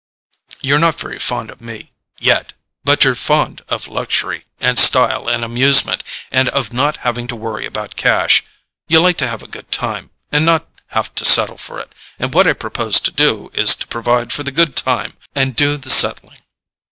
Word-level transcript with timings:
You're 0.61 0.79
not 0.79 0.99
very 0.99 1.19
fond 1.19 1.51
of 1.51 1.61
me—YET—but 1.61 3.03
you're 3.03 3.13
fond 3.13 3.61
of 3.69 3.87
luxury, 3.87 4.45
and 4.59 4.75
style, 4.79 5.27
and 5.27 5.43
amusement, 5.45 6.03
and 6.31 6.49
of 6.49 6.73
not 6.73 6.97
having 7.05 7.27
to 7.27 7.35
worry 7.35 7.67
about 7.67 7.95
cash. 7.97 8.43
You 8.87 8.99
like 8.99 9.17
to 9.17 9.27
have 9.27 9.43
a 9.43 9.47
good 9.47 9.71
time, 9.71 10.09
and 10.31 10.43
not 10.43 10.67
have 10.97 11.13
to 11.13 11.23
settle 11.23 11.59
for 11.59 11.79
it; 11.79 11.93
and 12.17 12.33
what 12.33 12.47
I 12.47 12.53
propose 12.53 12.99
to 12.99 13.11
do 13.11 13.51
is 13.53 13.75
to 13.75 13.87
provide 13.87 14.33
for 14.33 14.41
the 14.41 14.49
good 14.51 14.75
time 14.75 15.17
and 15.35 15.55
do 15.55 15.77
the 15.77 15.91
settling." 15.91 16.39